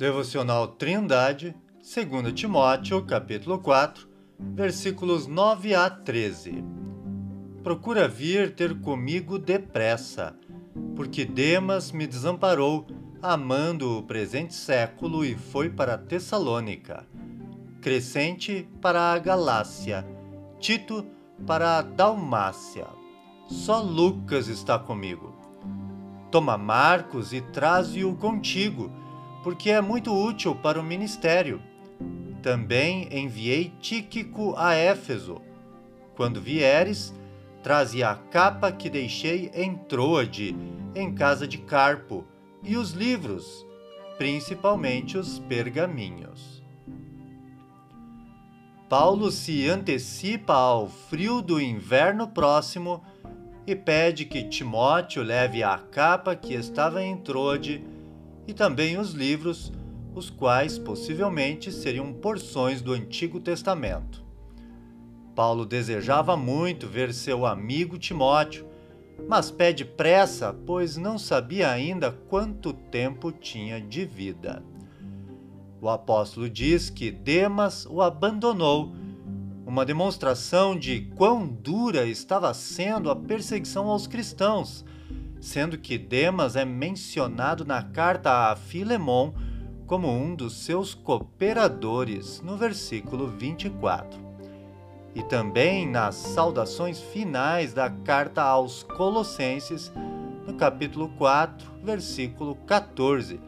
Devocional 0.00 0.66
Trindade, 0.66 1.54
2 1.82 2.32
Timóteo, 2.32 3.04
capítulo 3.04 3.58
4, 3.58 4.08
versículos 4.38 5.26
9 5.26 5.74
a 5.74 5.90
13. 5.90 6.64
Procura 7.62 8.08
vir 8.08 8.54
ter 8.54 8.80
comigo 8.80 9.38
depressa, 9.38 10.34
porque 10.96 11.26
Demas 11.26 11.92
me 11.92 12.06
desamparou, 12.06 12.86
amando 13.20 13.98
o 13.98 14.02
presente 14.02 14.54
século 14.54 15.22
e 15.22 15.34
foi 15.36 15.68
para 15.68 15.98
Tessalônica. 15.98 17.06
Crescente 17.82 18.66
para 18.80 19.12
a 19.12 19.18
Galácia, 19.18 20.06
Tito 20.58 21.04
para 21.46 21.76
a 21.76 21.82
Dalmácia. 21.82 22.86
Só 23.46 23.82
Lucas 23.82 24.48
está 24.48 24.78
comigo. 24.78 25.36
Toma 26.30 26.56
Marcos 26.56 27.34
e 27.34 27.42
traze-o 27.42 28.16
contigo 28.16 28.90
porque 29.42 29.70
é 29.70 29.80
muito 29.80 30.12
útil 30.12 30.54
para 30.54 30.80
o 30.80 30.84
ministério. 30.84 31.62
Também 32.42 33.08
enviei 33.10 33.72
Tíquico 33.80 34.54
a 34.56 34.74
Éfeso. 34.74 35.40
Quando 36.16 36.40
vieres, 36.40 37.14
traze 37.62 38.02
a 38.02 38.14
capa 38.14 38.72
que 38.72 38.90
deixei 38.90 39.50
em 39.54 39.74
Troade, 39.76 40.56
em 40.94 41.14
casa 41.14 41.46
de 41.46 41.58
Carpo, 41.58 42.24
e 42.62 42.76
os 42.76 42.92
livros, 42.92 43.66
principalmente 44.18 45.16
os 45.16 45.38
pergaminhos. 45.38 46.62
Paulo 48.88 49.30
se 49.30 49.68
antecipa 49.68 50.52
ao 50.52 50.88
frio 50.88 51.40
do 51.40 51.60
inverno 51.60 52.26
próximo 52.26 53.02
e 53.66 53.76
pede 53.76 54.24
que 54.24 54.48
Timóteo 54.48 55.22
leve 55.22 55.62
a 55.62 55.78
capa 55.78 56.34
que 56.34 56.54
estava 56.54 57.02
em 57.02 57.16
Troade 57.16 57.84
e 58.46 58.54
também 58.54 58.98
os 58.98 59.12
livros, 59.12 59.72
os 60.14 60.28
quais 60.28 60.78
possivelmente 60.78 61.70
seriam 61.70 62.12
porções 62.12 62.82
do 62.82 62.92
Antigo 62.92 63.40
Testamento. 63.40 64.24
Paulo 65.34 65.64
desejava 65.64 66.36
muito 66.36 66.86
ver 66.86 67.14
seu 67.14 67.46
amigo 67.46 67.98
Timóteo, 67.98 68.66
mas 69.28 69.50
pede 69.50 69.84
pressa, 69.84 70.52
pois 70.66 70.96
não 70.96 71.18
sabia 71.18 71.70
ainda 71.70 72.10
quanto 72.10 72.72
tempo 72.72 73.30
tinha 73.30 73.80
de 73.80 74.04
vida. 74.04 74.62
O 75.80 75.88
apóstolo 75.88 76.48
diz 76.48 76.90
que 76.90 77.10
Demas 77.10 77.86
o 77.86 78.02
abandonou, 78.02 78.92
uma 79.64 79.84
demonstração 79.84 80.76
de 80.76 81.02
quão 81.16 81.46
dura 81.46 82.04
estava 82.04 82.52
sendo 82.52 83.10
a 83.10 83.16
perseguição 83.16 83.88
aos 83.88 84.06
cristãos 84.06 84.84
sendo 85.40 85.78
que 85.78 85.96
Demas 85.96 86.54
é 86.54 86.64
mencionado 86.64 87.64
na 87.64 87.82
carta 87.82 88.50
a 88.50 88.56
Filemon 88.56 89.32
como 89.86 90.08
um 90.08 90.34
dos 90.34 90.64
seus 90.64 90.94
cooperadores, 90.94 92.40
no 92.42 92.56
versículo 92.56 93.26
24. 93.26 94.20
E 95.14 95.22
também 95.22 95.88
nas 95.88 96.14
saudações 96.14 97.00
finais 97.00 97.72
da 97.74 97.90
carta 97.90 98.42
aos 98.42 98.84
Colossenses, 98.84 99.92
no 100.46 100.54
capítulo 100.54 101.08
4, 101.18 101.68
versículo 101.82 102.54
14, 102.66 103.40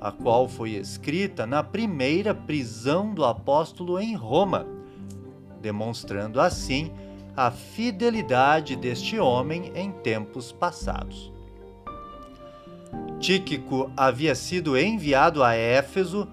a 0.00 0.12
qual 0.12 0.46
foi 0.46 0.72
escrita 0.72 1.46
na 1.46 1.62
primeira 1.62 2.34
prisão 2.34 3.14
do 3.14 3.24
apóstolo 3.24 3.98
em 3.98 4.14
Roma, 4.14 4.66
demonstrando 5.62 6.40
assim 6.40 6.92
a 7.38 7.52
fidelidade 7.52 8.74
deste 8.74 9.16
homem 9.16 9.70
em 9.72 9.92
tempos 9.92 10.50
passados. 10.50 11.32
Tíquico 13.20 13.92
havia 13.96 14.34
sido 14.34 14.76
enviado 14.76 15.44
a 15.44 15.54
Éfeso 15.54 16.26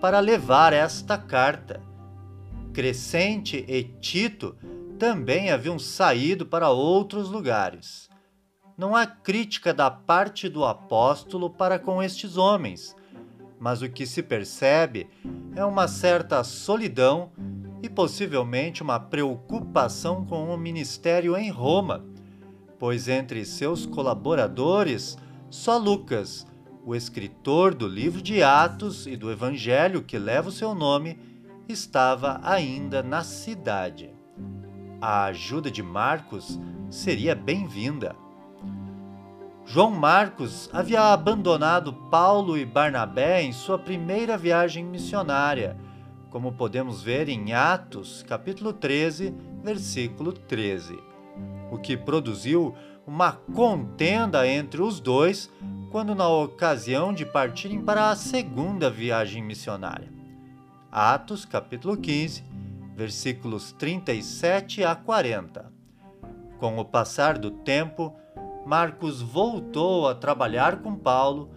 para 0.00 0.18
levar 0.18 0.72
esta 0.72 1.16
carta. 1.16 1.80
Crescente 2.72 3.64
e 3.68 3.84
Tito 3.84 4.56
também 4.98 5.52
haviam 5.52 5.78
saído 5.78 6.44
para 6.44 6.70
outros 6.70 7.30
lugares. 7.30 8.10
Não 8.76 8.96
há 8.96 9.06
crítica 9.06 9.72
da 9.72 9.88
parte 9.92 10.48
do 10.48 10.64
apóstolo 10.64 11.50
para 11.50 11.78
com 11.78 12.02
estes 12.02 12.36
homens, 12.36 12.96
mas 13.60 13.80
o 13.80 13.88
que 13.88 14.04
se 14.04 14.24
percebe 14.24 15.08
é 15.54 15.64
uma 15.64 15.86
certa 15.86 16.42
solidão 16.42 17.30
e 17.82 17.88
possivelmente 17.88 18.82
uma 18.82 18.98
preocupação 18.98 20.24
com 20.24 20.52
o 20.52 20.56
ministério 20.56 21.36
em 21.36 21.50
Roma, 21.50 22.04
pois 22.78 23.08
entre 23.08 23.44
seus 23.44 23.86
colaboradores 23.86 25.16
só 25.50 25.78
Lucas, 25.78 26.46
o 26.84 26.94
escritor 26.94 27.74
do 27.74 27.86
livro 27.86 28.20
de 28.20 28.42
Atos 28.42 29.06
e 29.06 29.16
do 29.16 29.30
evangelho 29.30 30.02
que 30.02 30.18
leva 30.18 30.48
o 30.48 30.52
seu 30.52 30.74
nome, 30.74 31.18
estava 31.68 32.40
ainda 32.42 33.02
na 33.02 33.22
cidade. 33.22 34.10
A 35.00 35.24
ajuda 35.24 35.70
de 35.70 35.82
Marcos 35.82 36.58
seria 36.90 37.34
bem-vinda. 37.34 38.16
João 39.64 39.90
Marcos 39.90 40.70
havia 40.72 41.12
abandonado 41.12 41.92
Paulo 42.10 42.56
e 42.56 42.64
Barnabé 42.64 43.42
em 43.42 43.52
sua 43.52 43.78
primeira 43.78 44.36
viagem 44.38 44.82
missionária 44.82 45.76
como 46.30 46.52
podemos 46.52 47.02
ver 47.02 47.28
em 47.28 47.52
Atos, 47.52 48.22
capítulo 48.22 48.72
13, 48.72 49.34
versículo 49.62 50.32
13, 50.32 50.98
o 51.70 51.78
que 51.78 51.96
produziu 51.96 52.74
uma 53.06 53.32
contenda 53.32 54.46
entre 54.46 54.82
os 54.82 55.00
dois 55.00 55.50
quando 55.90 56.14
na 56.14 56.28
ocasião 56.28 57.14
de 57.14 57.24
partirem 57.24 57.80
para 57.80 58.10
a 58.10 58.16
segunda 58.16 58.90
viagem 58.90 59.42
missionária. 59.42 60.12
Atos, 60.92 61.46
capítulo 61.46 61.96
15, 61.96 62.44
versículos 62.94 63.72
37 63.72 64.84
a 64.84 64.94
40. 64.94 65.72
Com 66.58 66.78
o 66.78 66.84
passar 66.84 67.38
do 67.38 67.50
tempo, 67.50 68.14
Marcos 68.66 69.22
voltou 69.22 70.06
a 70.06 70.14
trabalhar 70.14 70.82
com 70.82 70.94
Paulo 70.94 71.50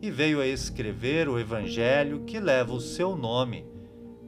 e 0.00 0.10
veio 0.10 0.40
a 0.40 0.46
escrever 0.46 1.28
o 1.28 1.38
evangelho 1.38 2.24
que 2.24 2.40
leva 2.40 2.72
o 2.72 2.80
seu 2.80 3.14
nome 3.14 3.73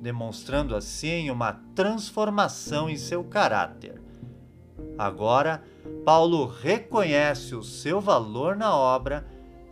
demonstrando 0.01 0.75
assim 0.77 1.31
uma 1.31 1.53
transformação 1.75 2.89
em 2.89 2.97
seu 2.97 3.25
caráter. 3.25 4.01
Agora, 4.99 5.62
Paulo 6.05 6.47
reconhece 6.47 7.55
o 7.55 7.62
seu 7.62 8.01
valor 8.01 8.57
na 8.57 8.75
obra 8.75 9.27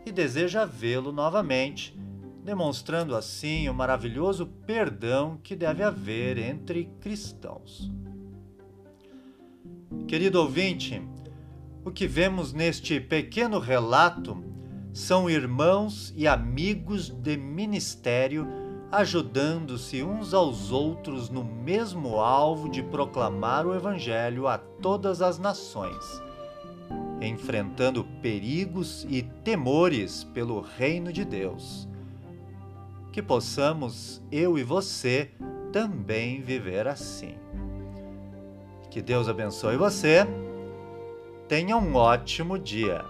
e 0.05 0.13
deseja 0.13 0.65
vê-lo 0.65 1.13
novamente, 1.13 1.99
demonstrando 2.43 3.17
assim 3.17 3.69
o 3.69 3.75
maravilhoso 3.75 4.47
perdão 4.67 5.39
que 5.43 5.57
deve 5.57 5.83
haver 5.83 6.37
entre 6.39 6.91
cristãos. 7.01 7.91
Querido 10.07 10.41
ouvinte, 10.41 11.03
o 11.85 11.91
que 11.91 12.07
vemos 12.07 12.53
neste 12.53 13.01
pequeno 13.01 13.59
relato 13.59 14.43
são 14.93 15.29
irmãos 15.29 16.13
e 16.17 16.29
amigos 16.29 17.09
de 17.09 17.37
ministério 17.37 18.47
ajudando-se 18.99 20.03
uns 20.03 20.33
aos 20.33 20.71
outros 20.71 21.29
no 21.29 21.43
mesmo 21.43 22.21
alvo 22.21 22.69
de 22.69 22.83
proclamar 22.83 23.67
o 23.67 23.75
Evangelho 23.75 24.47
a 24.47 24.57
todas 24.57 25.21
as 25.21 25.39
nações, 25.39 26.23
enfrentando 27.21 28.05
perigos 28.23 29.05
e 29.09 29.23
temores 29.23 30.25
pelo 30.25 30.61
reino 30.61 31.13
de 31.13 31.25
Deus. 31.25 31.89
Que 33.13 33.23
possamos, 33.23 34.23
eu 34.31 34.59
e 34.59 34.63
você, 34.63 35.31
também 35.73 36.41
viver 36.41 36.87
assim. 36.87 37.37
Que 38.91 39.03
Deus 39.03 39.29
abençoe 39.29 39.77
você. 39.77 40.25
Tenha 41.49 41.77
um 41.77 41.97
ótimo 41.97 42.59
dia. 42.59 43.05